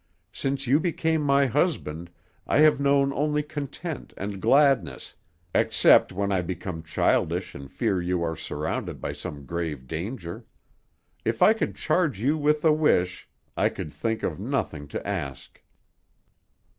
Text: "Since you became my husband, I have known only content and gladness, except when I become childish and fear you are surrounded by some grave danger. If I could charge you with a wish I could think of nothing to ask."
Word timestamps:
"Since 0.33 0.65
you 0.65 0.79
became 0.79 1.21
my 1.21 1.45
husband, 1.45 2.09
I 2.47 2.57
have 2.61 2.79
known 2.79 3.13
only 3.13 3.43
content 3.43 4.13
and 4.17 4.41
gladness, 4.41 5.13
except 5.53 6.11
when 6.11 6.31
I 6.31 6.41
become 6.41 6.81
childish 6.81 7.53
and 7.53 7.69
fear 7.71 8.01
you 8.01 8.23
are 8.23 8.35
surrounded 8.35 8.99
by 8.99 9.13
some 9.13 9.45
grave 9.45 9.85
danger. 9.85 10.43
If 11.23 11.43
I 11.43 11.53
could 11.53 11.75
charge 11.75 12.17
you 12.19 12.35
with 12.35 12.65
a 12.65 12.73
wish 12.73 13.29
I 13.55 13.69
could 13.69 13.93
think 13.93 14.23
of 14.23 14.39
nothing 14.39 14.87
to 14.87 15.07
ask." 15.07 15.61